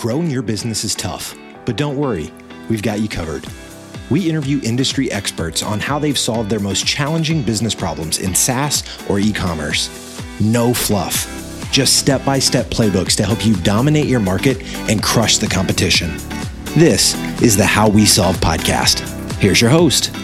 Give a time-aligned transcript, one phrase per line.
[0.00, 2.32] Growing your business is tough, but don't worry,
[2.70, 3.46] we've got you covered.
[4.08, 8.82] We interview industry experts on how they've solved their most challenging business problems in SaaS
[9.10, 9.90] or e commerce.
[10.40, 15.36] No fluff, just step by step playbooks to help you dominate your market and crush
[15.36, 16.16] the competition.
[16.78, 19.00] This is the How We Solve podcast.
[19.34, 20.16] Here's your host.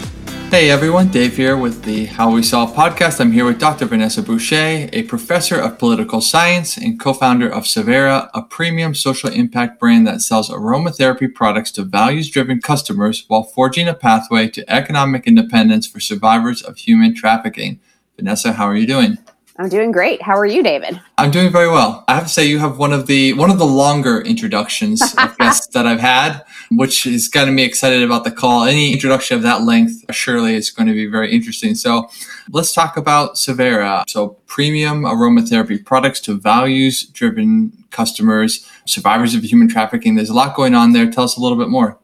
[0.49, 3.19] Hey everyone, Dave here with the How We Solve podcast.
[3.19, 3.85] I'm here with Dr.
[3.85, 9.29] Vanessa Bouché, a professor of political science and co founder of Savhera, a premium social
[9.29, 14.63] impact brand that sells aromatherapy products to values driven customers while forging a pathway to
[14.71, 17.81] economic independence for survivors of human trafficking.
[18.15, 19.17] Vanessa, how are you doing?
[19.59, 20.21] I'm doing great.
[20.21, 21.01] How are you, David?
[21.17, 22.03] I'm doing very well.
[22.07, 25.35] I have to say you have one of the one of the longer introductions of
[25.37, 28.65] guests that I've had, which is getting me excited about the call.
[28.65, 31.73] Any introduction of that length surely is going to be very interesting.
[31.73, 32.07] So
[32.51, 34.03] let's talk about Savhera.
[34.07, 40.15] So premium aromatherapy products to values driven customers, survivors of human trafficking.
[40.15, 41.09] There's a lot going on there.
[41.09, 41.97] Tell us a little bit more.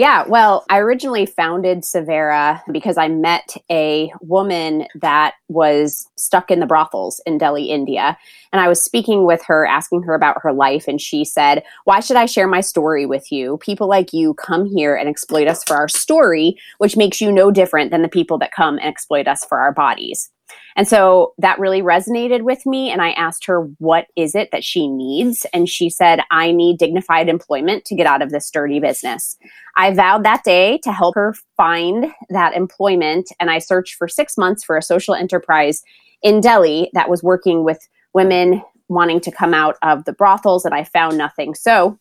[0.00, 6.58] Yeah, well, I originally founded Savhera because I met a woman that was stuck in
[6.58, 8.16] the brothels in Delhi, India.
[8.50, 10.88] And I was speaking with her, asking her about her life.
[10.88, 13.58] And she said, Why should I share my story with you?
[13.58, 17.50] People like you come here and exploit us for our story, which makes you no
[17.50, 20.30] different than the people that come and exploit us for our bodies.
[20.76, 22.90] And so that really resonated with me.
[22.90, 25.44] And I asked her, what is it that she needs?
[25.52, 29.36] And she said, I need dignified employment to get out of this dirty business.
[29.76, 33.30] I vowed that day to help her find that employment.
[33.40, 35.82] And I searched for six months for a social enterprise
[36.22, 40.64] in Delhi that was working with women wanting to come out of the brothels.
[40.64, 41.54] And I found nothing.
[41.54, 41.98] So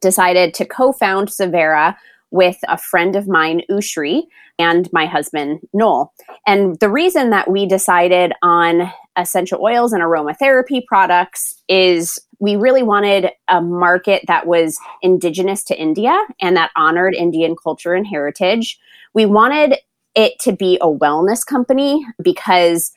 [0.00, 1.96] decided to co-found Savhera
[2.32, 4.22] with a friend of mine, Ushri,
[4.58, 6.12] and my husband, Noel.
[6.46, 12.82] And the reason that we decided on essential oils and aromatherapy products is we really
[12.82, 18.78] wanted a market that was indigenous to India and that honored Indian culture and heritage.
[19.14, 19.78] We wanted
[20.14, 22.92] it to be a wellness company because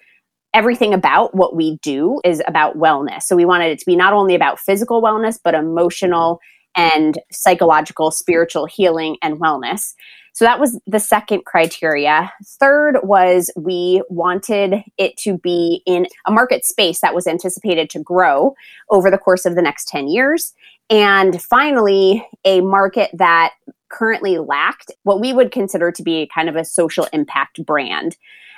[0.54, 3.24] everything about what we do is about wellness.
[3.24, 6.40] So we wanted it to be not only about physical wellness, but emotional
[6.76, 9.94] and psychological, spiritual healing and wellness.
[10.34, 12.32] So that was the second criteria.
[12.60, 18.00] Third was we wanted it to be in a market space that was anticipated to
[18.00, 18.54] grow
[18.90, 20.54] over the course of the next 10 years.
[20.90, 23.54] And finally, a market that
[23.90, 28.18] currently lacked what we would consider to be kind of a social impact brand.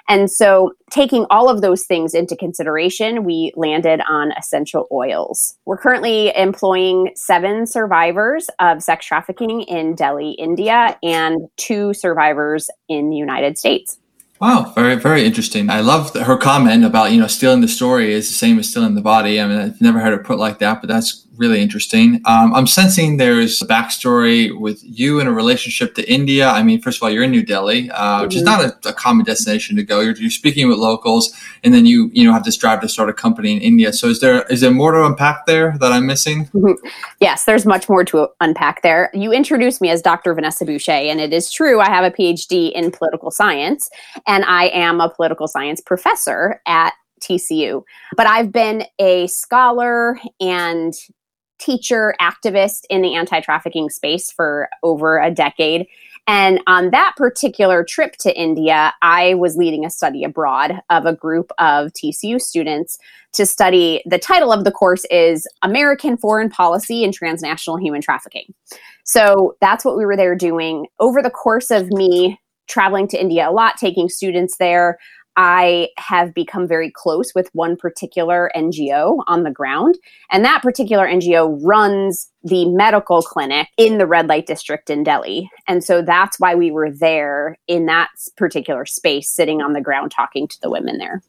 [0.10, 5.58] And so, taking all of those things into consideration, we landed on essential oils.
[5.66, 13.10] We're currently employing seven survivors of sex trafficking in Delhi, India, and two survivors in
[13.10, 14.00] the United States.
[14.40, 15.70] Wow, very very interesting.
[15.70, 18.96] I love her comment about you know stealing the story is the same as stealing
[18.96, 19.42] the body.
[19.42, 22.22] I mean, I've never heard it put like that, but that's really interesting.
[22.26, 26.50] Um, I'm sensing there's a backstory with you in a relationship to India.
[26.50, 28.64] I mean, first of all, you're in New Delhi, uh, which is mm-hmm.
[28.64, 30.00] not a, a, common destination to go.
[30.00, 31.34] You're, you're, speaking with locals,
[31.64, 33.94] and then you you know have this drive to start a company in India.
[33.94, 36.46] So is there is there more to unpack there that I'm missing?
[36.48, 36.88] Mm-hmm.
[37.20, 39.10] Yes, there's much more to unpack there.
[39.14, 40.34] You introduced me as Dr.
[40.34, 41.80] Vanessa Bouché, and it is true.
[41.80, 43.90] I have a PhD in political science,
[44.28, 47.84] and I am a political science professor at TCU.
[48.16, 50.94] But I've been a scholar and
[51.60, 55.88] teacher activist in the anti trafficking space for over a decade.
[56.30, 61.16] And on that particular trip to India, I was leading a study abroad of a
[61.16, 62.98] group of TCU students
[63.32, 64.04] to study.
[64.06, 68.54] The title of the course is American Foreign Policy and Transnational Human Trafficking.
[69.06, 70.88] So that's what we were there doing.
[71.00, 74.98] Over the course of me traveling to India a lot, taking students there,
[75.38, 79.96] I have become very close with one particular NGO on the ground.
[80.32, 85.50] And that particular NGO runs the medical clinic in the red light district in Delhi.
[85.68, 90.12] And so that's why we were there in that particular space, sitting on the ground
[90.12, 91.22] talking to the women there.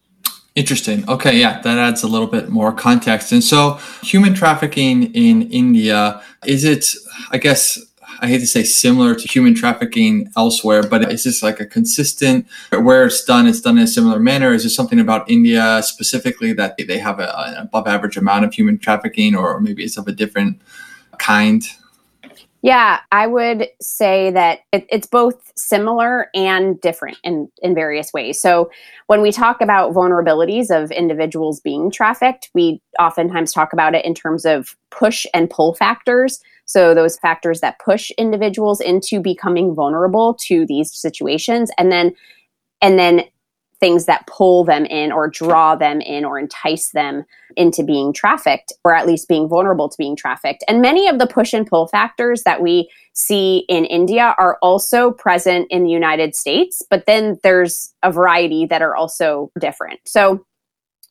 [0.55, 1.09] Interesting.
[1.09, 3.31] Okay, yeah, that adds a little bit more context.
[3.31, 6.95] And so, human trafficking in India, is it,
[7.31, 7.79] I guess,
[8.21, 12.47] I hate to say similar to human trafficking elsewhere, but is this like a consistent
[12.71, 13.47] where it's done?
[13.47, 14.53] It's done in a similar manner.
[14.53, 18.55] Is there something about India specifically that they have a, an above average amount of
[18.55, 20.61] human trafficking, or maybe it's of a different
[21.19, 21.65] kind?
[22.61, 28.41] Yeah, I would say that it, it's both similar and different in, in various ways.
[28.41, 28.71] So,
[29.07, 34.13] when we talk about vulnerabilities of individuals being trafficked, we oftentimes talk about it in
[34.13, 36.41] terms of push and pull factors.
[36.69, 42.15] So, those factors that push individuals into becoming vulnerable to these situations, and then,
[42.83, 43.25] and then
[43.81, 47.25] things that pull them in or draw them in or entice them
[47.57, 50.65] into being trafficked or at least being vulnerable to being trafficked.
[50.69, 55.13] And many of the push and pull factors that we see in India are also
[55.13, 60.01] present in the United States, but then there's a variety that are also different.
[60.07, 60.45] So,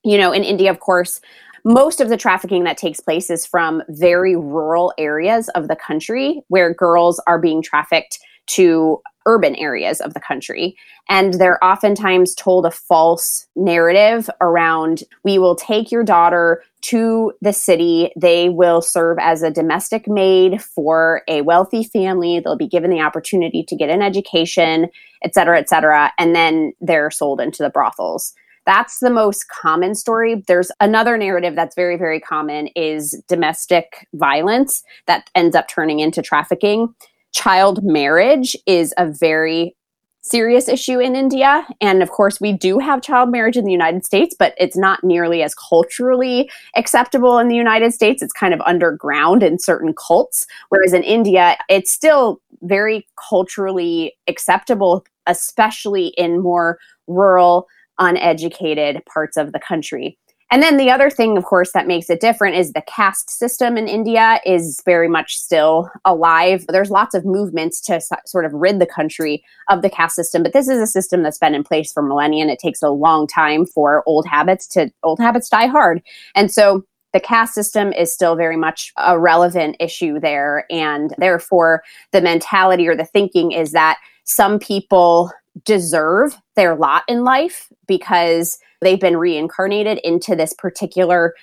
[0.04, 1.21] you know, in India, of course,
[1.68, 6.42] most of the trafficking that takes place is from very rural areas of the country
[6.48, 10.78] where girls are being trafficked to urban areas of the country.
[11.10, 17.52] And they're oftentimes told a false narrative around we will take your daughter to the
[17.52, 18.14] city.
[18.16, 22.40] They will serve as a domestic maid for a wealthy family.
[22.40, 24.88] They'll be given the opportunity to get an education,
[25.22, 26.14] et cetera, et cetera.
[26.18, 28.34] And then they're sold into the brothels.
[28.68, 30.44] That's the most common story.
[30.48, 36.22] There's another narrative that's very, very common is domestic violence that ends up turning into
[36.22, 36.94] trafficking
[37.38, 39.75] child marriage is a very
[40.22, 41.66] serious issue in India.
[41.80, 45.04] And of course, we do have child marriage in the United States, but it's not
[45.04, 48.22] nearly as culturally acceptable in the United States.
[48.22, 50.48] It's kind of underground in certain cults.
[50.69, 57.68] Whereas in India, it's still very culturally acceptable, especially in more rural,
[58.00, 60.18] uneducated parts of the country.
[60.50, 63.76] And then the other thing, of course, that makes it different is the caste system
[63.76, 66.66] in India is very much still alive.
[66.70, 70.54] There's lots of movements to sort of rid the country of the caste system, but
[70.54, 73.28] this is a system that's been in place for millennia and it takes a long
[73.28, 76.02] time for old habits to old habits die hard.
[76.34, 80.66] And so the caste system is still very much a relevant issue there.
[80.70, 85.32] And therefore, the mentality or the thinking is that some people
[85.63, 91.33] deserve their lot in life because they've been reincarnated into this particular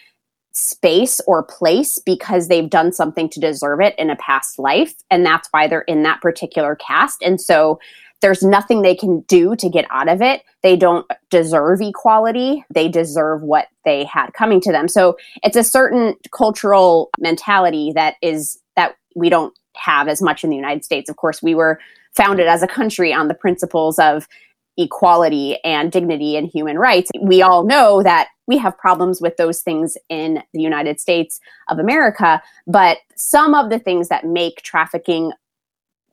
[0.53, 4.95] space or place because they've done something to deserve it in a past life.
[5.11, 7.23] And that's why they're in that particular caste.
[7.23, 7.81] And so
[8.23, 10.43] there's nothing they can do to get out of it.
[10.63, 12.65] They don't deserve equality.
[12.73, 14.89] They deserve what they had coming to them.
[14.89, 20.51] So it's a certain cultural mentality that is that we don't have as much in
[20.51, 21.11] the United States.
[21.11, 21.81] Of course, we were
[22.17, 24.29] founded as a country on the principles of
[24.77, 27.11] equality and dignity and human rights.
[27.21, 31.79] We all know that we have problems with those things in the United States of
[31.79, 35.33] America, but some of the things that make trafficking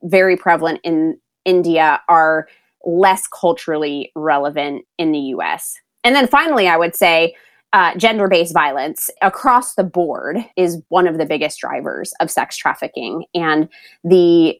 [0.04, 2.48] very prevalent in India are
[2.84, 5.74] less culturally relevant in the US.
[6.04, 7.34] And then finally, I would say
[7.72, 12.56] uh, gender based violence across the board is one of the biggest drivers of sex
[12.56, 13.24] trafficking.
[13.34, 13.68] And
[14.04, 14.58] the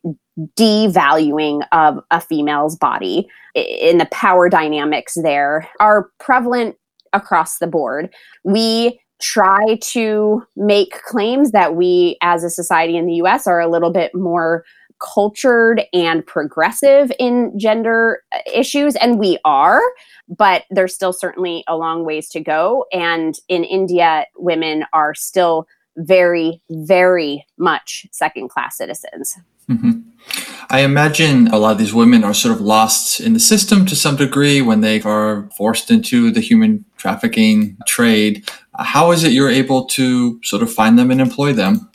[0.56, 6.76] devaluing of a female's body in the power dynamics there are prevalent
[7.12, 8.12] across the board.
[8.44, 13.68] We try to make claims that we as a society in the US are a
[13.68, 14.64] little bit more
[15.02, 19.80] cultured and progressive in gender uh, issues and we are
[20.28, 25.66] but there's still certainly a long ways to go and in India women are still
[25.96, 29.38] very very much second class citizens
[29.68, 30.00] mm-hmm.
[30.70, 33.96] I imagine a lot of these women are sort of lost in the system to
[33.96, 38.48] some degree when they are forced into the human trafficking trade.
[38.78, 41.90] How is it you're able to sort of find them and employ them?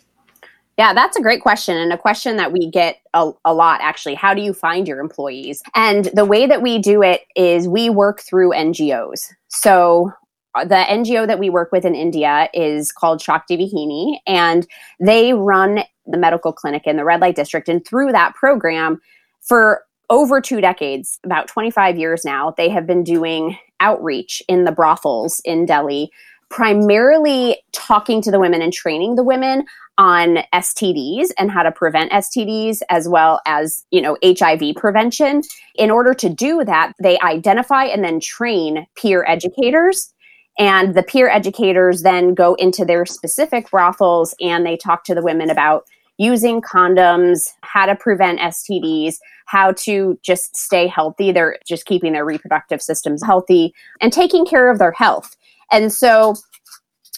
[0.77, 4.13] Yeah, that's a great question, and a question that we get a, a, lot actually.
[4.13, 5.63] How do you find your employees?
[5.73, 9.33] And the way that we do it is we work through NGOs.
[9.47, 10.11] So
[10.53, 14.67] uh, the NGO that we work with in India is called Shakti Vahini, and
[14.99, 17.69] they run the medical clinic in the red light district.
[17.69, 19.01] And through that program,
[19.41, 24.71] for over two decades, about 25 years now, they have been doing outreach in the
[24.71, 26.11] brothels in Delhi,
[26.49, 29.65] primarily talking to the women and training the women
[29.97, 35.41] on STDs and how to prevent STDs as well as, you know, HIV prevention.
[35.75, 40.13] In order to do that, they identify and then train peer educators
[40.57, 45.21] and the peer educators then go into their specific brothels and they talk to the
[45.21, 45.85] women about
[46.17, 51.31] using condoms, how to prevent STDs, how to just stay healthy.
[51.31, 55.35] They're just keeping their reproductive systems healthy and taking care of their health.
[55.71, 56.35] And so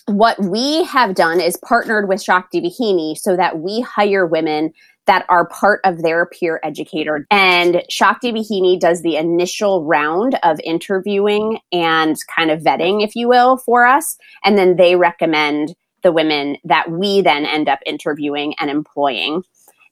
[0.10, 4.74] what we have done is partnered with Shakti Vahini so that we hire women
[5.06, 7.25] that are part of their peer educator.
[7.32, 13.28] And Shakti Vahini does the initial round of interviewing and kind of vetting, if you
[13.28, 14.18] will, for us.
[14.44, 19.44] And then they recommend the women that we then end up interviewing and employing.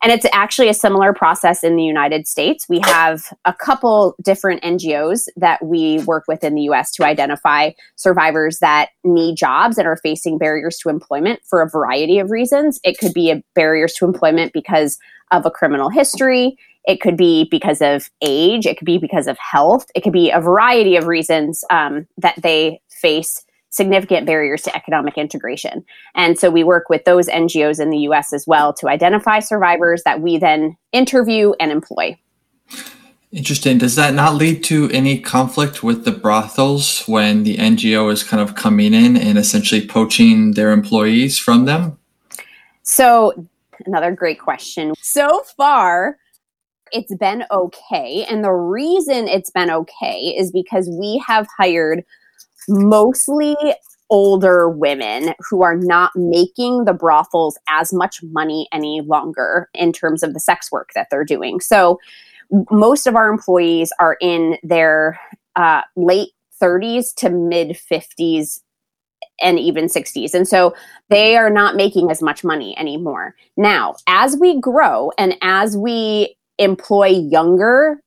[0.04, 2.68] And it's actually a similar process in the United States.
[2.70, 7.72] We have a couple different NGOs that we work with in the US to identify
[7.96, 12.80] survivors that need jobs and are facing barriers to employment for a variety of reasons.
[12.84, 15.00] It could be barriers to employment because
[15.32, 16.58] of a criminal history.
[16.86, 18.66] It could be because of age.
[18.66, 19.88] It could be because of health.
[19.96, 25.18] It could be a variety of reasons um, that they face significant barriers to economic
[25.18, 25.86] integration.
[26.16, 30.04] And so we work with those NGOs in the US as well to identify survivors
[30.04, 32.18] that we then interview and employ.
[33.32, 33.78] Interesting.
[33.78, 38.42] Does that not lead to any conflict with the brothels when the NGO is kind
[38.42, 42.00] of coming in and essentially poaching their employees from them?
[42.84, 43.48] So,
[43.86, 44.94] another great question.
[45.02, 46.18] So far,
[46.94, 48.26] it's been okay.
[48.30, 52.06] And the reason it's been okay is because we have hired
[52.68, 53.56] mostly
[54.10, 60.24] older women who are not making the brothels as much money any longer in terms
[60.24, 61.60] of the sex work that they're doing.
[61.60, 62.00] So
[62.72, 65.20] most of our employees are in their
[65.56, 66.30] uh, late
[66.62, 68.62] 30s to mid 50s
[69.42, 70.34] and even 60s.
[70.34, 70.74] And so
[71.10, 73.36] they are not making as much money anymore.
[73.56, 78.02] Now, as we grow and as we employ younger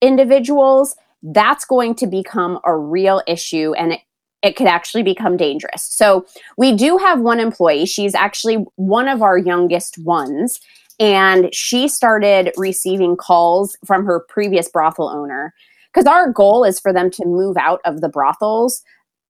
[0.00, 4.00] individuals, that's going to become a real issue and it,
[4.42, 5.82] it could actually become dangerous.
[5.82, 6.26] So
[6.56, 7.86] we do have one employee.
[7.86, 10.60] She's actually one of our youngest ones.
[10.98, 15.54] And she started receiving calls from her previous brothel owner
[15.92, 18.82] because our goal is for them to move out of the brothels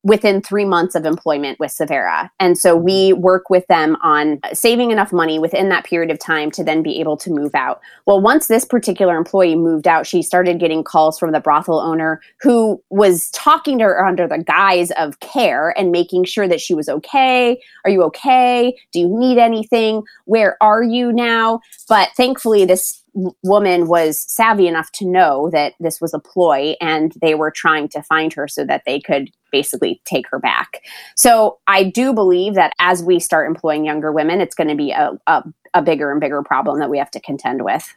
[0.02, 2.28] within three months of employment with Savhera.
[2.40, 6.50] And so we work with them on saving enough money within that period of time
[6.52, 7.80] to then be able to move out.
[8.06, 12.20] Well, once this particular employee moved out, she started getting calls from the brothel owner
[12.40, 16.74] who was talking to her under the guise of care and making sure that she
[16.74, 17.60] was okay.
[17.84, 18.76] Are you okay?
[18.92, 20.02] Do you need anything?
[20.24, 21.60] Where are you now?
[21.88, 27.12] But thankfully, this woman was savvy enough to know that this was a ploy and
[27.20, 30.82] they were trying to find her so that they could basically take her back.
[31.14, 34.92] So I do believe that as we start employing younger women, it's going to be
[34.92, 37.94] a, a, a bigger and bigger problem that we have to contend with.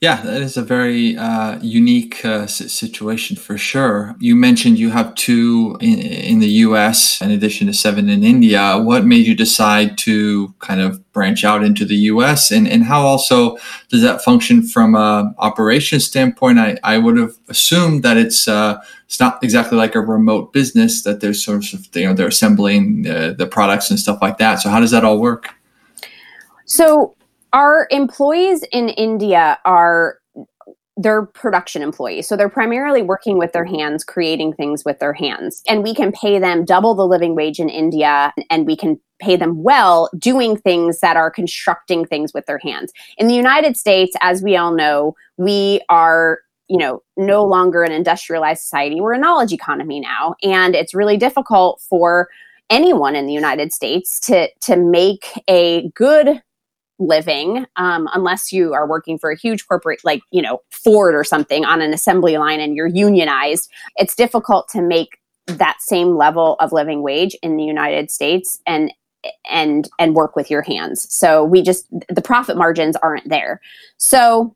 [0.00, 4.16] Yeah, that is a very uh, unique uh, situation for sure.
[4.18, 8.78] You mentioned you have two in, in, the US in addition to seven in India.
[8.78, 12.50] What made you decide to kind of branch out into the US?
[12.50, 13.58] And, and how also
[13.90, 16.58] does that function from a operation standpoint?
[16.58, 21.02] I, I would have assumed that it's uh, it's not exactly like a remote business
[21.02, 24.60] that there's sort of, you know, they're assembling uh, the products and stuff like that.
[24.60, 25.50] So how does that all work?
[26.64, 27.14] So
[27.52, 30.18] our employees in India are
[30.96, 32.28] they're production employees.
[32.28, 35.62] So they're primarily working with their hands, creating things with their hands.
[35.66, 39.36] And we can pay them double the living wage in India and we can pay
[39.36, 42.92] them well doing things that are constructing things with their hands.
[43.16, 47.90] In the United States, as we all know, we are you know no longer an
[47.90, 52.28] industrialized society we're a knowledge economy now and it's really difficult for
[52.70, 56.40] anyone in the united states to to make a good
[57.00, 61.24] living um, unless you are working for a huge corporate like you know ford or
[61.24, 66.56] something on an assembly line and you're unionized it's difficult to make that same level
[66.60, 68.92] of living wage in the united states and
[69.50, 73.60] and and work with your hands so we just the profit margins aren't there
[73.96, 74.54] so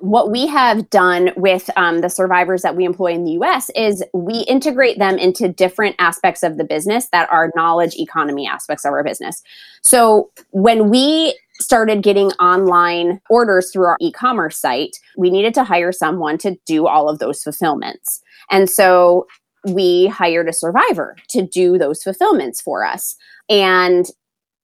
[0.00, 4.04] what we have done with um, the survivors that we employ in the US is
[4.12, 8.92] we integrate them into different aspects of the business that are knowledge economy aspects of
[8.92, 9.42] our business.
[9.82, 15.92] So when we started getting online orders through our e-commerce site, we needed to hire
[15.92, 18.20] someone to do all of those fulfillments.
[18.50, 19.26] And so
[19.66, 23.16] we hired a survivor to do those fulfillments for us.
[23.48, 24.06] And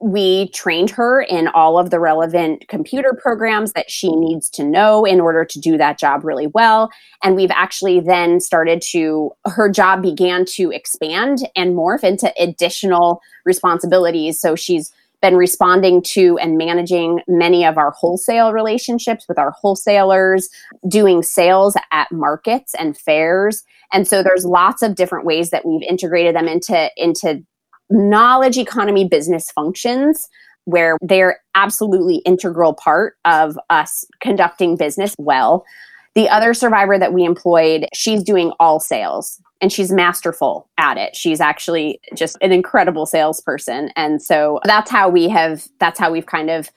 [0.03, 5.05] we trained her in all of the relevant computer programs that she needs to know
[5.05, 6.91] in order to do that job really well.
[7.23, 13.21] And we've actually then started to, her job began to expand and morph into additional
[13.45, 14.41] responsibilities.
[14.41, 14.91] So she's
[15.23, 20.49] been responding to and managing many of our wholesale relationships with our wholesalers,
[20.89, 23.65] doing sales at markets and fairs.
[23.93, 27.45] And so there's lots of different ways that we've integrated them into, into
[27.91, 30.29] knowledge economy business functions
[30.65, 35.65] where they're absolutely integral part of us conducting business well.
[36.15, 41.15] The other survivor that we employed, she's doing all sales and she's masterful at it.
[41.15, 43.91] She's actually just an incredible salesperson.
[43.95, 46.71] And so that's how we have that's how we've kind of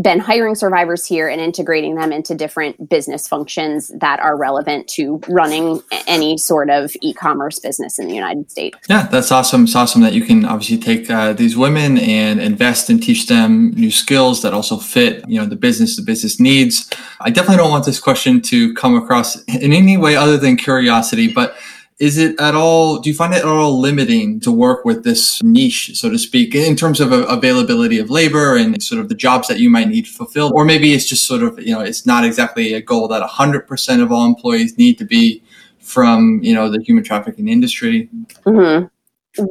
[0.00, 5.20] been hiring survivors here and integrating them into different business functions that are relevant to
[5.28, 8.76] running any sort of e-commerce business in the United States.
[8.88, 9.64] Yeah, that's awesome.
[9.64, 13.70] It's awesome that you can obviously take uh, these women and invest and teach them
[13.70, 16.90] new skills that also fit, you know, the business, the business needs.
[17.20, 21.32] I definitely don't want this question to come across in any way other than curiosity,
[21.32, 21.56] but
[22.00, 25.40] is it at all do you find it at all limiting to work with this
[25.42, 29.46] niche so to speak in terms of availability of labor and sort of the jobs
[29.48, 30.52] that you might need fulfilled?
[30.54, 34.02] Or maybe it's just sort of you know it's not exactly a goal that 100%
[34.02, 35.42] of all employees need to be
[35.78, 38.08] from you know the human trafficking industry?
[38.44, 38.86] Mm-hmm.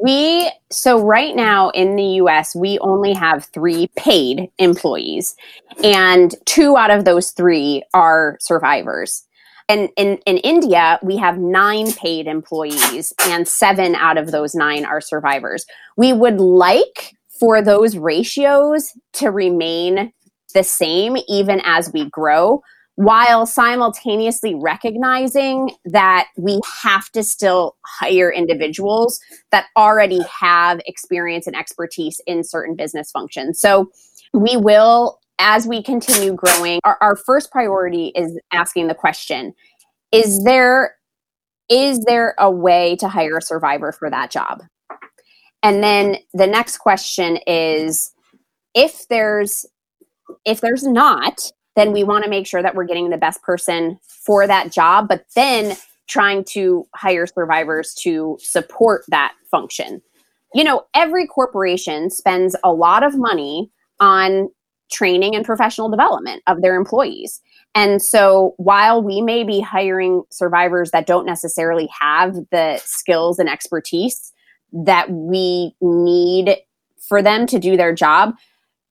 [0.03, 5.35] we so right now in the us we only have three paid employees
[5.81, 9.23] and two out of those three are survivors
[9.69, 14.85] and in, in India, we have nine paid employees, and seven out of those nine
[14.85, 15.65] are survivors.
[15.97, 20.11] We would like for those ratios to remain
[20.53, 22.61] the same even as we grow,
[22.95, 29.19] while simultaneously recognizing that we have to still hire individuals
[29.51, 33.59] that already have experience and expertise in certain business functions.
[33.59, 33.89] So
[34.31, 39.53] we will as we continue growing, our, our first priority is asking the question
[40.11, 40.95] is there
[41.69, 44.63] is there a way to hire a survivor for that job?
[45.63, 48.13] And then the next question is
[48.75, 49.65] if there's
[50.45, 53.97] if there's not then we want to make sure that we're getting the best person
[54.07, 55.75] for that job but then
[56.07, 60.01] trying to hire survivors to support that function.
[60.53, 64.49] You know every corporation spends a lot of money on
[64.93, 67.41] training and professional development of their employees.
[67.75, 73.49] And so while we may be hiring survivors that don't necessarily have the skills and
[73.49, 74.31] expertise
[74.71, 76.57] that we need
[77.07, 78.35] for them to do their job,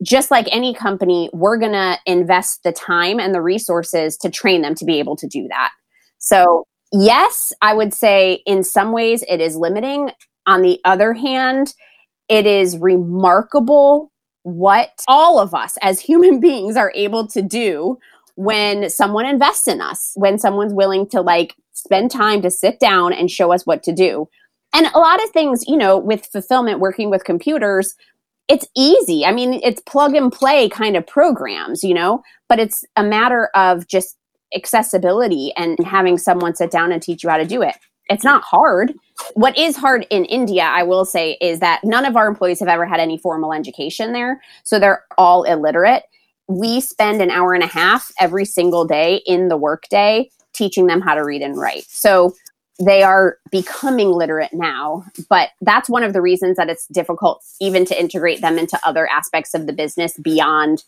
[0.02, 4.62] just like any company, we're going to invest the time and the resources to train
[4.62, 5.71] them to be able to do that.
[6.18, 10.11] So, yes, I would say in some ways it is limiting.
[10.47, 11.75] On the other hand,
[12.28, 14.12] it is remarkable
[14.42, 17.99] what all of us as human beings are able to do
[18.34, 23.12] when someone invests in us, when someone's willing to like spend time to sit down
[23.12, 24.28] and show us what to do.
[24.75, 27.94] And a lot of things, you know, with fulfillment working with computers,
[28.49, 29.25] it's easy.
[29.25, 33.50] I mean, it's plug and play kind of programs, you know, but it's a matter
[33.54, 34.16] of just
[34.54, 37.76] accessibility and having someone sit down and teach you how to do it
[38.12, 38.94] it's not hard.
[39.35, 42.68] What is hard in India, I will say, is that none of our employees have
[42.68, 44.42] ever had any formal education there.
[44.64, 46.05] So they're all illiterate.
[46.48, 51.01] We spend an hour and a half every single day in the workday teaching them
[51.01, 51.85] how to read and write.
[51.85, 52.35] So
[52.79, 57.85] they are becoming literate now, but that's one of the reasons that it's difficult even
[57.87, 60.85] to integrate them into other aspects of the business beyond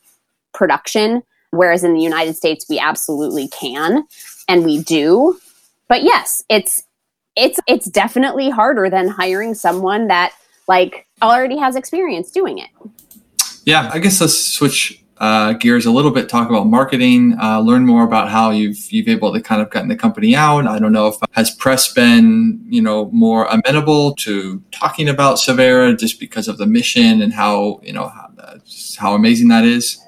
[0.53, 1.23] production.
[1.51, 4.05] Whereas in the United States, we absolutely can
[4.49, 5.39] and we do.
[5.89, 6.83] But yes, it's
[7.37, 10.33] it's it's definitely harder than hiring someone that
[10.69, 12.71] like already has experience doing it.
[13.65, 16.29] Yeah, I guess let's switch uh, gears a little bit.
[16.29, 17.37] Talk about marketing.
[17.41, 20.67] Uh, learn more about how you've you've able to kind of gotten the company out.
[20.67, 25.99] I don't know if has press been you know more amenable to talking about Savhera
[25.99, 28.59] just because of the mission and how you know how, uh,
[28.99, 30.01] how amazing that is.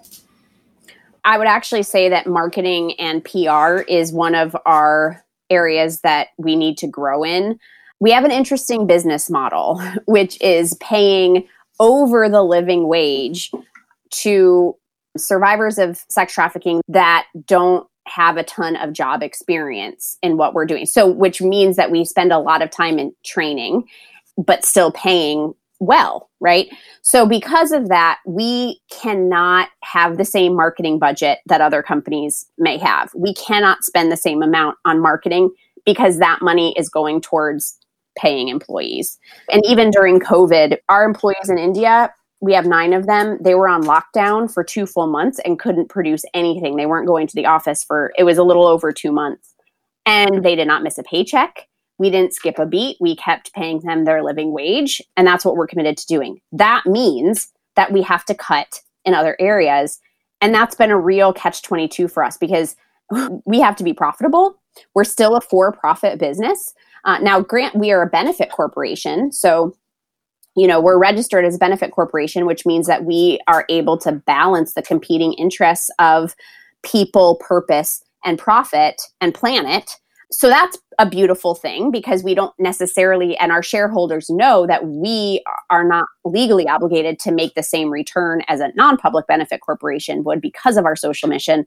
[1.24, 6.56] I would actually say that marketing and PR is one of our areas that we
[6.56, 7.58] need to grow in.
[8.00, 11.46] We have an interesting business model, which is paying
[11.80, 13.50] over the living wage
[14.10, 14.76] to
[15.16, 20.66] survivors of sex trafficking that don't have a ton of job experience in what we're
[20.66, 20.86] doing.
[20.86, 23.88] So, which means that we spend a lot of time in training,
[24.36, 26.68] but still paying well, right?
[27.02, 32.78] So, because of that, we cannot have the same marketing budget that other companies may
[32.78, 33.10] have.
[33.14, 35.50] We cannot spend the same amount on marketing
[35.84, 37.78] because that money is going towards
[38.18, 39.18] paying employees.
[39.50, 43.68] And even during COVID, our employees in India, we have nine of them, they were
[43.68, 46.76] on lockdown for two full months and couldn't produce anything.
[46.76, 49.54] They weren't going to the office for, it was a little over two months.
[50.04, 51.66] And they did not miss a paycheck
[51.98, 52.98] we didn't skip a beat.
[53.00, 55.00] We kept paying them their living wage.
[55.16, 56.40] And that's what we're committed to doing.
[56.52, 59.98] That means that we have to cut in other areas.
[60.40, 62.76] And that's been a real catch 22 for us because
[63.46, 64.60] we have to be profitable.
[64.94, 66.74] We're still a for profit business.
[67.04, 69.32] Uh, now, grant, we are a benefit corporation.
[69.32, 69.74] So,
[70.56, 74.12] you know, we're registered as a benefit corporation, which means that we are able to
[74.12, 76.34] balance the competing interests of
[76.82, 79.96] people, purpose, and profit and planet
[80.32, 85.42] so that's a beautiful thing because we don't necessarily, and our shareholders know that we
[85.70, 90.24] are not legally obligated to make the same return as a non public benefit corporation
[90.24, 91.64] would because of our social mission,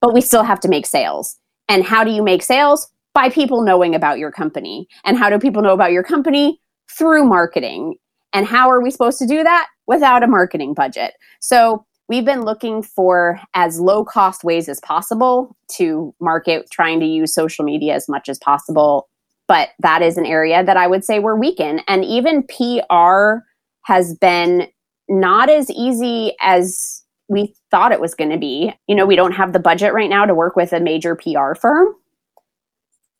[0.00, 1.38] but we still have to make sales.
[1.68, 2.88] And how do you make sales?
[3.14, 4.88] By people knowing about your company.
[5.04, 6.60] And how do people know about your company?
[6.90, 7.96] Through marketing.
[8.32, 9.68] And how are we supposed to do that?
[9.86, 11.14] Without a marketing budget.
[11.40, 17.06] So we've been looking for as low cost ways as possible to market, trying to
[17.06, 19.08] use social media as much as possible.
[19.48, 21.80] but that is an area that I would say we're weak in.
[21.86, 23.44] And even PR
[23.82, 24.66] has been
[25.08, 28.72] not as easy as we thought it was going to be.
[28.88, 31.54] You know, we don't have the budget right now to work with a major PR
[31.54, 31.94] firm.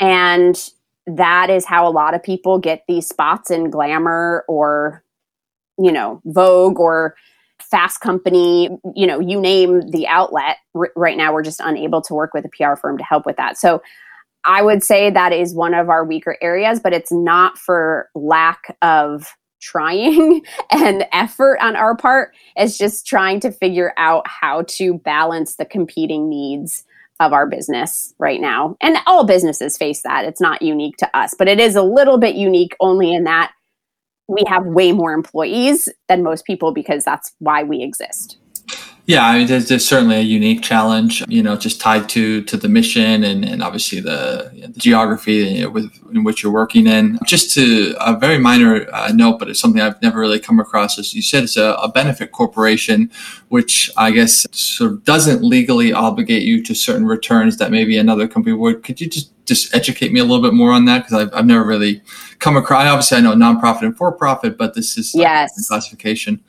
[0.00, 0.56] And
[1.06, 5.04] that is how a lot of people get these spots in Glamour or,
[5.78, 7.14] you know, Vogue or
[7.70, 10.56] Fast Company, you know, you name the outlet.
[10.74, 13.36] R- right now, we're just unable to work with a PR firm to help with
[13.36, 13.58] that.
[13.58, 13.82] So
[14.44, 18.76] I would say that is one of our weaker areas, but it's not for lack
[18.80, 22.32] of trying and effort on our part.
[22.54, 26.84] It's just trying to figure out how to balance the competing needs
[27.18, 28.76] of our business right now.
[28.80, 30.24] And all businesses face that.
[30.24, 33.52] It's not unique to us, but it is a little bit unique only in that
[34.28, 38.38] we have way more employees than most people because that's why we exist.
[39.08, 42.56] Yeah, I mean, there's, there's, certainly a unique challenge, you know, just tied to to
[42.56, 46.42] the mission and, and obviously the, you know, the geography you know, with, in which
[46.42, 47.16] you're working in.
[47.24, 50.98] Just to a very minor uh, note, but it's something I've never really come across.
[50.98, 53.12] As you said, it's a, a, benefit corporation,
[53.48, 58.26] which I guess sort of doesn't legally obligate you to certain returns that maybe another
[58.26, 58.82] company would.
[58.82, 61.46] Could you just just educate me a little bit more on that because I've, I've
[61.46, 62.02] never really
[62.38, 62.86] come across.
[62.86, 66.42] Obviously, I know nonprofit and for profit, but this is yes classification.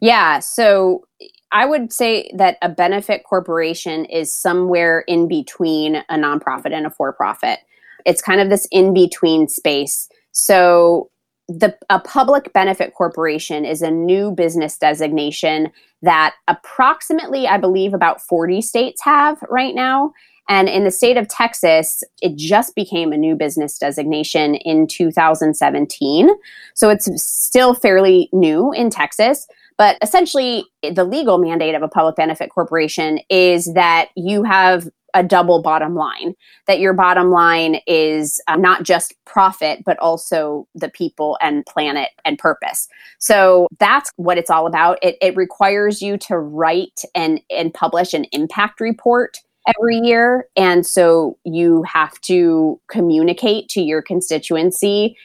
[0.00, 1.04] Yeah, so
[1.52, 6.90] I would say that a benefit corporation is somewhere in between a nonprofit and a
[6.90, 7.60] for profit.
[8.06, 10.08] It's kind of this in between space.
[10.32, 11.10] So,
[11.48, 18.22] the a public benefit corporation is a new business designation that approximately, I believe, about
[18.22, 20.12] 40 states have right now.
[20.48, 26.30] And in the state of Texas, it just became a new business designation in 2017.
[26.74, 29.46] So it's still fairly new in Texas.
[29.78, 35.22] But essentially, the legal mandate of a public benefit corporation is that you have a
[35.22, 36.34] double bottom line,
[36.66, 42.10] that your bottom line is uh, not just profit, but also the people and planet
[42.24, 42.88] and purpose.
[43.18, 44.98] So that's what it's all about.
[45.02, 50.48] It, it requires you to write and, and publish an impact report every year.
[50.56, 55.16] And so you have to communicate to your constituency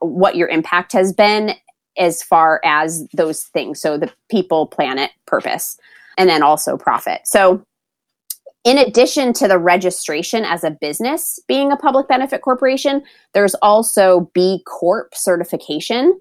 [0.00, 1.54] what your impact has been
[1.98, 3.80] as far as those things.
[3.80, 5.78] So the people, planet, purpose,
[6.16, 7.22] and then also profit.
[7.24, 7.62] So
[8.64, 14.30] in addition to the registration as a business being a public benefit corporation, there's also
[14.34, 16.20] B Corp certification.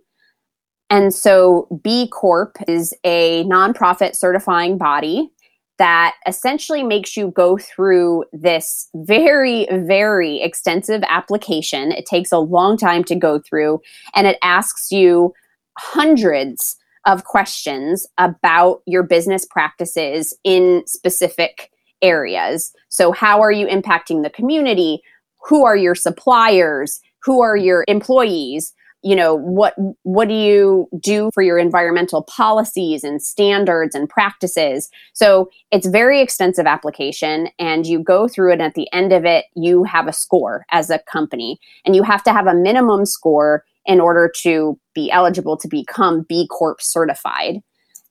[0.89, 5.29] And so B Corp is a nonprofit certifying body
[5.77, 11.91] that essentially makes you go through this very, very extensive application.
[11.91, 13.81] It takes a long time to go through,
[14.15, 15.33] and it asks you
[15.77, 22.73] hundreds of questions about your business practices in specific areas.
[22.89, 25.01] So, how are you impacting the community?
[25.47, 26.99] Who are your suppliers?
[27.23, 28.73] Who are your employees?
[29.07, 34.89] You know, what what do you do for your environmental policies and standards and practices?
[35.13, 39.23] So, it's very extensive application and you go through it and at the end of
[39.23, 43.05] it you have a score as a company and you have to have a minimum
[43.05, 47.61] score in order to be eligible to become B Corp certified.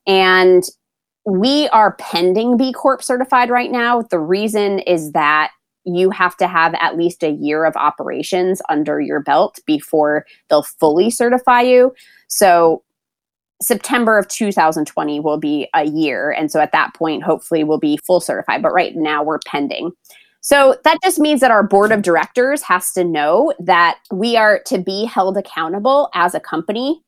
[0.06, 0.64] And
[1.26, 4.00] we are pending B Corp certified right now.
[4.00, 5.50] The reason is that
[5.86, 10.64] you have to have at least a year of operations under your belt before they'll
[10.64, 11.94] fully certify you.
[12.28, 12.82] So
[13.62, 16.30] September of 2020 will be a year.
[16.30, 18.62] And so at that point, hopefully, we'll be full certified.
[18.62, 19.92] But right now, we're pending.
[20.40, 24.60] So that just means that our board of directors has to know that we are
[24.66, 27.02] to be held accountable as a company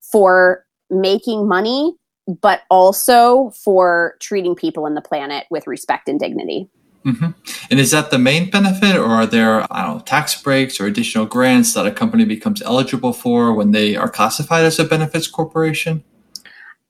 [0.00, 1.94] for making money,
[2.40, 6.68] but also for treating people in the planet with respect and dignity.
[7.04, 7.30] Mm-hmm.
[7.70, 10.86] And is that the main benefit, or are there I don't know tax breaks or
[10.86, 15.26] additional grants that a company becomes eligible for when they are classified as a benefits
[15.26, 16.04] corporation?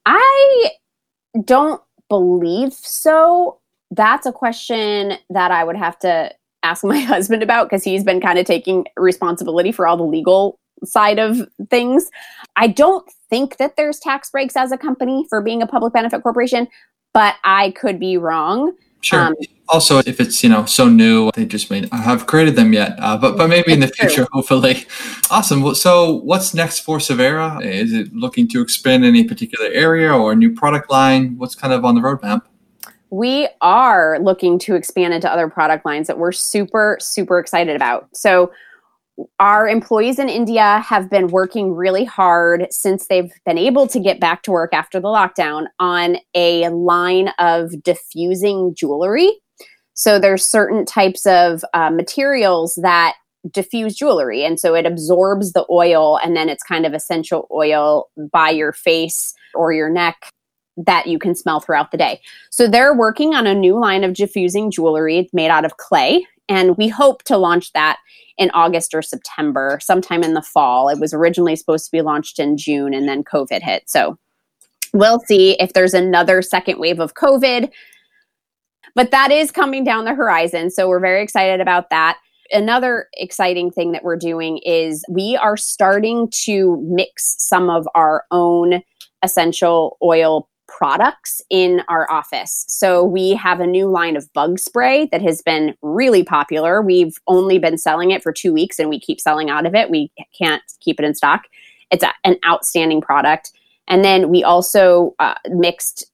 [0.05, 0.71] I
[1.45, 3.59] don't believe so
[3.91, 8.21] that's a question that I would have to ask my husband about because he's been
[8.21, 12.11] kind of taking responsibility for all the legal side of things.
[12.57, 16.23] I don't think that there's tax breaks as a company for being a public benefit
[16.23, 16.67] corporation,
[17.15, 18.73] but I could be wrong.
[19.03, 19.27] Sure.
[19.27, 19.35] Um,
[19.69, 22.95] also, if it's you know so new, they just may not have created them yet.
[22.99, 24.87] Uh, but but maybe in the future, hopefully.
[25.31, 25.75] Awesome.
[25.75, 27.65] So what's next for Savhera?
[27.65, 31.37] Is it looking to expand any particular area or a new product line?
[31.39, 32.43] What's kind of on the roadmap?
[33.13, 38.09] we are looking to expand into other product lines that we're super, super excited about.
[38.17, 38.51] So,
[39.39, 44.21] our employees in India have been working really hard since they've been able to get
[44.21, 49.31] back to work after the lockdown on a line of diffusing jewelry.
[49.95, 53.15] So, there's certain types of uh, materials that
[53.51, 54.45] diffuse jewelry.
[54.45, 58.73] And so it absorbs the oil and then it's kind of essential oil by your
[58.73, 60.17] face or your neck
[60.77, 62.21] that you can smell throughout the day.
[62.51, 66.27] So they're working on a new line of diffusing jewelry made out of clay.
[66.49, 67.99] And we hope to launch that
[68.39, 70.89] in August or September, sometime in the fall.
[70.89, 73.85] It was originally supposed to be launched in June and then COVID hit.
[73.87, 74.19] So
[74.93, 77.71] we'll see if there's another second wave of COVID.
[78.95, 80.71] But that is coming down the horizon.
[80.71, 82.19] So we're very excited about that.
[82.51, 88.25] Another exciting thing that we're doing is we are starting to mix some of our
[88.31, 88.83] own
[89.23, 92.65] essential oil products in our office.
[92.69, 96.81] So we have a new line of bug spray that has been really popular.
[96.81, 99.91] We've only been selling it for two weeks and we keep selling out of it.
[99.91, 101.45] We can't keep it in stock.
[101.91, 103.53] It's a, an outstanding product.
[103.87, 106.07] And then we also uh, mixed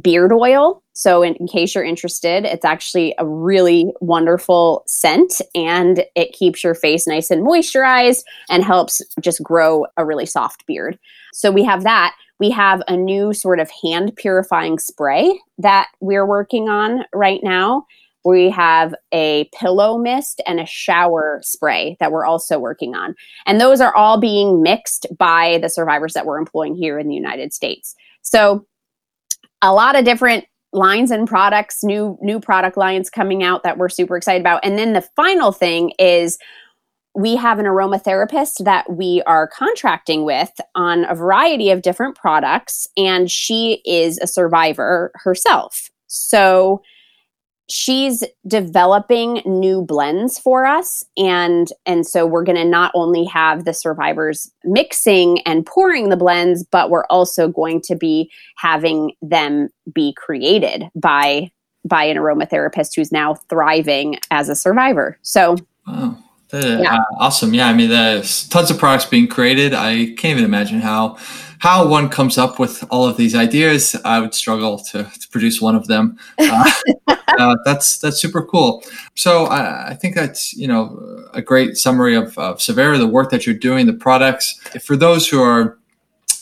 [0.00, 0.82] beard oil.
[0.92, 6.64] So, in, in, case you're interested, it's actually a really wonderful scent and it keeps
[6.64, 10.98] your face nice and moisturized and helps just grow a really soft beard.
[11.32, 12.16] So, we have that.
[12.38, 17.86] We have a new sort of hand purifying spray that we're working on right now.
[18.24, 23.14] We have a pillow mist and a shower spray that we're also working on.
[23.46, 27.14] And those are all being mixed by the survivors that we're employing here in the
[27.14, 27.94] United States.
[28.22, 28.66] So,
[29.62, 33.88] a lot of different lines and products, new new product lines coming out that we're
[33.88, 34.64] super excited about.
[34.64, 36.38] And then the final thing is
[37.14, 42.86] we have an aromatherapist that we are contracting with on a variety of different products,
[42.96, 45.90] and she is a survivor herself.
[46.06, 46.82] So
[47.68, 53.66] she's developing new blends for us and and so we're going to not only have
[53.66, 59.68] the survivors mixing and pouring the blends but we're also going to be having them
[59.92, 61.50] be created by
[61.84, 65.54] by an aromatherapist who's now thriving as a survivor so
[65.86, 66.16] wow
[66.52, 66.94] yeah.
[66.94, 67.54] Uh, awesome.
[67.54, 67.68] Yeah.
[67.68, 69.74] I mean, there's tons of products being created.
[69.74, 71.18] I can't even imagine how
[71.58, 73.96] how one comes up with all of these ideas.
[74.04, 76.18] I would struggle to, to produce one of them.
[76.38, 76.70] Uh,
[77.38, 78.82] uh, that's that's super cool.
[79.14, 83.30] So I, I, think that's you know a great summary of, of Savhera, the work
[83.30, 84.54] that you're doing, the products.
[84.82, 85.77] For those who are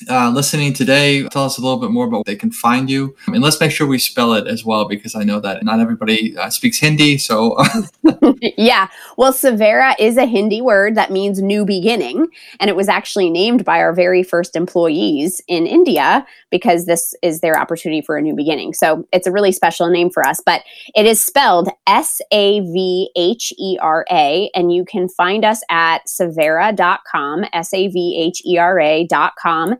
[0.09, 3.17] uh, listening today, tell us a little bit more about what they can find you.
[3.27, 6.37] And let's make sure we spell it as well, because I know that not everybody
[6.37, 7.19] uh, speaks Hindi.
[7.19, 7.57] So,
[8.57, 8.89] yeah.
[9.17, 12.27] Well, Savhera is a Hindi word that means new beginning.
[12.61, 17.41] And it was actually named by our very first employees in India because this is
[17.41, 18.75] their opportunity for a new beginning.
[18.75, 20.63] So, it's a really special name for us, but
[20.95, 24.51] it is spelled S A V H E R A.
[24.55, 29.77] And you can find us at savhera.com, S A V H E R A.com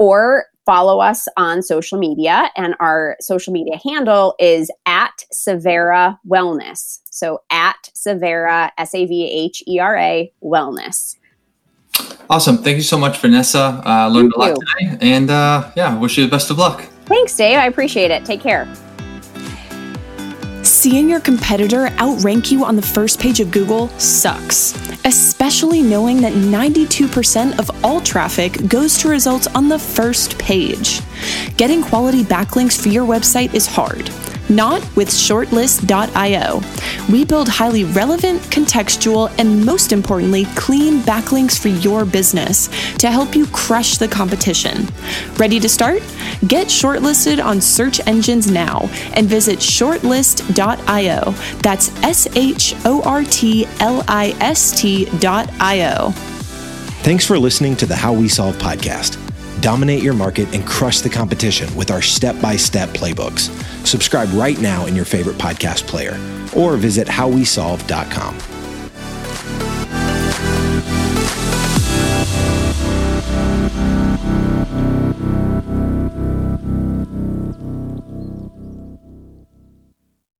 [0.00, 2.50] or follow us on social media.
[2.56, 7.00] And our social media handle is at Savhera Wellness.
[7.10, 11.16] So at Savhera, S A V H E R A Wellness.
[12.30, 12.58] Awesome.
[12.58, 13.82] Thank you so much, Vanessa.
[13.84, 14.88] Uh, learned Thank a lot you.
[14.94, 15.12] today.
[15.12, 16.82] And uh, yeah, wish you the best of luck.
[17.04, 17.58] Thanks, Dave.
[17.58, 18.24] I appreciate it.
[18.24, 18.72] Take care.
[20.62, 26.32] Seeing your competitor outrank you on the first page of Google sucks, especially knowing that
[26.32, 31.00] 92% of all traffic goes to results on the first page.
[31.56, 34.10] Getting quality backlinks for your website is hard
[34.50, 36.60] not with shortlist.io.
[37.10, 43.34] We build highly relevant, contextual, and most importantly, clean backlinks for your business to help
[43.34, 44.86] you crush the competition.
[45.36, 46.02] Ready to start?
[46.46, 51.30] Get shortlisted on search engines now and visit shortlist.io.
[51.62, 56.10] That's S H O R T L I S T.io.
[57.02, 59.29] Thanks for listening to the How We Solve podcast.
[59.60, 63.50] Dominate your market and crush the competition with our step by step playbooks.
[63.86, 66.18] Subscribe right now in your favorite podcast player
[66.56, 68.59] or visit howwesolve.com.